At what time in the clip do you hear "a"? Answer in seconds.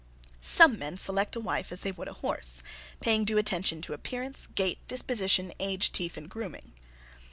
1.35-1.39, 2.07-2.13